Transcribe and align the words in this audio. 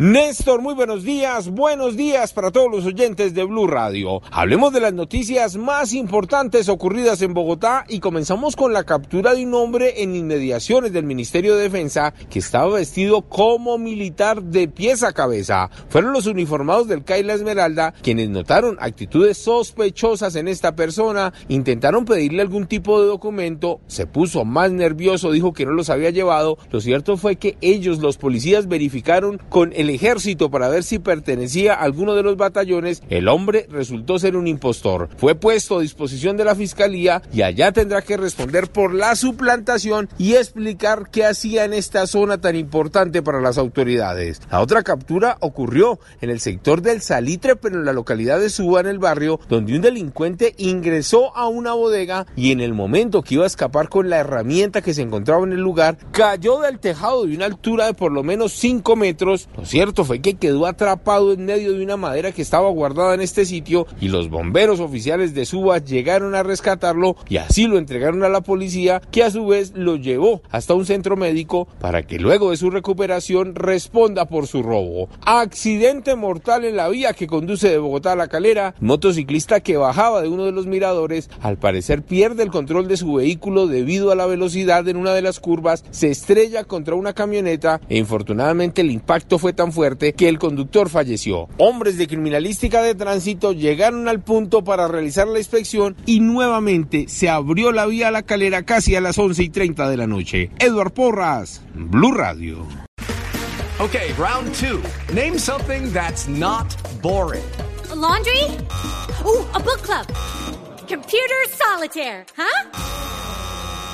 Néstor, 0.00 0.62
muy 0.62 0.74
buenos 0.74 1.02
días, 1.02 1.48
buenos 1.48 1.96
días 1.96 2.32
para 2.32 2.52
todos 2.52 2.70
los 2.70 2.86
oyentes 2.86 3.34
de 3.34 3.42
Blue 3.42 3.66
Radio. 3.66 4.22
Hablemos 4.30 4.72
de 4.72 4.78
las 4.78 4.92
noticias 4.92 5.56
más 5.56 5.92
importantes 5.92 6.68
ocurridas 6.68 7.20
en 7.20 7.34
Bogotá 7.34 7.84
y 7.88 7.98
comenzamos 7.98 8.54
con 8.54 8.72
la 8.72 8.84
captura 8.84 9.34
de 9.34 9.44
un 9.44 9.54
hombre 9.54 10.04
en 10.04 10.14
inmediaciones 10.14 10.92
del 10.92 11.04
Ministerio 11.04 11.56
de 11.56 11.64
Defensa 11.64 12.14
que 12.30 12.38
estaba 12.38 12.74
vestido 12.74 13.22
como 13.22 13.76
militar 13.76 14.40
de 14.40 14.68
pies 14.68 15.02
a 15.02 15.12
cabeza. 15.12 15.68
Fueron 15.88 16.12
los 16.12 16.26
uniformados 16.26 16.86
del 16.86 17.02
Caila 17.02 17.34
Esmeralda 17.34 17.92
quienes 18.00 18.28
notaron 18.28 18.76
actitudes 18.78 19.38
sospechosas 19.38 20.36
en 20.36 20.46
esta 20.46 20.76
persona, 20.76 21.32
intentaron 21.48 22.04
pedirle 22.04 22.42
algún 22.42 22.68
tipo 22.68 23.00
de 23.00 23.08
documento, 23.08 23.80
se 23.88 24.06
puso 24.06 24.44
más 24.44 24.70
nervioso, 24.70 25.32
dijo 25.32 25.52
que 25.52 25.66
no 25.66 25.72
los 25.72 25.90
había 25.90 26.10
llevado. 26.10 26.56
Lo 26.70 26.80
cierto 26.80 27.16
fue 27.16 27.34
que 27.34 27.58
ellos, 27.62 27.98
los 27.98 28.16
policías, 28.16 28.68
verificaron 28.68 29.40
con 29.48 29.72
el 29.72 29.87
ejército 29.90 30.50
para 30.50 30.68
ver 30.68 30.84
si 30.84 30.98
pertenecía 30.98 31.74
a 31.74 31.82
alguno 31.82 32.14
de 32.14 32.22
los 32.22 32.36
batallones, 32.36 33.02
el 33.08 33.28
hombre 33.28 33.66
resultó 33.70 34.18
ser 34.18 34.36
un 34.36 34.46
impostor. 34.46 35.08
Fue 35.16 35.34
puesto 35.34 35.78
a 35.78 35.82
disposición 35.82 36.36
de 36.36 36.44
la 36.44 36.54
fiscalía 36.54 37.22
y 37.32 37.42
allá 37.42 37.72
tendrá 37.72 38.02
que 38.02 38.16
responder 38.16 38.70
por 38.70 38.94
la 38.94 39.16
suplantación 39.16 40.08
y 40.18 40.34
explicar 40.34 41.10
qué 41.10 41.24
hacía 41.24 41.64
en 41.64 41.72
esta 41.72 42.06
zona 42.06 42.40
tan 42.40 42.56
importante 42.56 43.22
para 43.22 43.40
las 43.40 43.58
autoridades. 43.58 44.40
La 44.50 44.60
otra 44.60 44.82
captura 44.82 45.36
ocurrió 45.40 45.98
en 46.20 46.30
el 46.30 46.40
sector 46.40 46.82
del 46.82 47.00
Salitre, 47.00 47.56
pero 47.56 47.76
en 47.76 47.84
la 47.84 47.92
localidad 47.92 48.40
de 48.40 48.50
Suba, 48.50 48.80
en 48.80 48.86
el 48.86 48.98
barrio, 48.98 49.40
donde 49.48 49.74
un 49.74 49.82
delincuente 49.82 50.54
ingresó 50.58 51.36
a 51.36 51.48
una 51.48 51.72
bodega 51.72 52.26
y 52.36 52.52
en 52.52 52.60
el 52.60 52.74
momento 52.74 53.22
que 53.22 53.34
iba 53.34 53.44
a 53.44 53.48
escapar 53.48 53.88
con 53.88 54.08
la 54.08 54.18
herramienta 54.18 54.82
que 54.82 54.94
se 54.94 55.02
encontraba 55.02 55.44
en 55.44 55.52
el 55.52 55.60
lugar, 55.60 55.98
cayó 56.12 56.60
del 56.60 56.78
tejado 56.78 57.26
de 57.26 57.36
una 57.36 57.46
altura 57.46 57.86
de 57.86 57.94
por 57.94 58.12
lo 58.12 58.22
menos 58.22 58.52
5 58.52 58.96
metros 58.96 59.48
cierto 59.78 60.04
fue 60.04 60.20
que 60.20 60.34
quedó 60.34 60.66
atrapado 60.66 61.32
en 61.32 61.44
medio 61.44 61.72
de 61.72 61.84
una 61.84 61.96
madera 61.96 62.32
que 62.32 62.42
estaba 62.42 62.68
guardada 62.68 63.14
en 63.14 63.20
este 63.20 63.44
sitio 63.44 63.86
y 64.00 64.08
los 64.08 64.28
bomberos 64.28 64.80
oficiales 64.80 65.34
de 65.34 65.44
Suba 65.44 65.78
llegaron 65.78 66.34
a 66.34 66.42
rescatarlo 66.42 67.14
y 67.28 67.36
así 67.36 67.68
lo 67.68 67.78
entregaron 67.78 68.24
a 68.24 68.28
la 68.28 68.40
policía 68.40 69.00
que 69.12 69.22
a 69.22 69.30
su 69.30 69.46
vez 69.46 69.74
lo 69.76 69.94
llevó 69.94 70.42
hasta 70.50 70.74
un 70.74 70.84
centro 70.84 71.16
médico 71.16 71.68
para 71.80 72.02
que 72.02 72.18
luego 72.18 72.50
de 72.50 72.56
su 72.56 72.70
recuperación 72.70 73.54
responda 73.54 74.24
por 74.24 74.48
su 74.48 74.64
robo. 74.64 75.10
Accidente 75.24 76.16
mortal 76.16 76.64
en 76.64 76.74
la 76.74 76.88
vía 76.88 77.12
que 77.12 77.28
conduce 77.28 77.68
de 77.68 77.78
Bogotá 77.78 78.14
a 78.14 78.16
La 78.16 78.26
Calera. 78.26 78.74
Motociclista 78.80 79.60
que 79.60 79.76
bajaba 79.76 80.22
de 80.22 80.28
uno 80.28 80.44
de 80.44 80.50
los 80.50 80.66
miradores 80.66 81.30
al 81.40 81.56
parecer 81.56 82.02
pierde 82.02 82.42
el 82.42 82.50
control 82.50 82.88
de 82.88 82.96
su 82.96 83.12
vehículo 83.12 83.68
debido 83.68 84.10
a 84.10 84.16
la 84.16 84.26
velocidad 84.26 84.88
en 84.88 84.96
una 84.96 85.12
de 85.12 85.22
las 85.22 85.38
curvas, 85.38 85.84
se 85.92 86.10
estrella 86.10 86.64
contra 86.64 86.96
una 86.96 87.12
camioneta 87.12 87.80
e 87.88 87.96
infortunadamente 87.96 88.80
el 88.80 88.90
impacto 88.90 89.38
fue 89.38 89.52
tan 89.52 89.67
fuerte 89.72 90.12
que 90.12 90.28
el 90.28 90.38
conductor 90.38 90.88
falleció. 90.88 91.48
Hombres 91.58 91.98
de 91.98 92.06
criminalística 92.06 92.82
de 92.82 92.94
tránsito 92.94 93.52
llegaron 93.52 94.08
al 94.08 94.20
punto 94.22 94.64
para 94.64 94.88
realizar 94.88 95.28
la 95.28 95.38
inspección 95.38 95.96
y 96.06 96.20
nuevamente 96.20 97.06
se 97.08 97.28
abrió 97.28 97.72
la 97.72 97.86
vía 97.86 98.08
a 98.08 98.10
la 98.10 98.22
calera 98.22 98.64
casi 98.64 98.96
a 98.96 99.00
las 99.00 99.18
11 99.18 99.42
y 99.42 99.48
30 99.48 99.88
de 99.88 99.96
la 99.96 100.06
noche. 100.06 100.50
Edward 100.58 100.92
Porras, 100.92 101.62
Blue 101.74 102.12
Radio. 102.12 102.66
Okay, 103.80 104.12
round 104.14 104.52
two. 104.54 104.82
Name 105.14 105.38
something 105.38 105.92
that's 105.92 106.26
not 106.26 106.66
boring. 107.00 107.44
A 107.90 107.94
laundry? 107.94 108.42
Ooh, 109.24 109.46
a 109.54 109.60
book 109.60 109.82
club. 109.82 110.06
Computer 110.88 111.36
solitaire, 111.50 112.26
huh? 112.36 112.70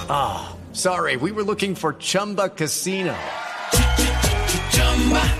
Ah, 0.08 0.52
oh, 0.54 0.72
sorry, 0.72 1.16
we 1.16 1.32
were 1.32 1.42
looking 1.42 1.74
for 1.74 1.92
Chumba 1.94 2.48
Casino. 2.48 3.14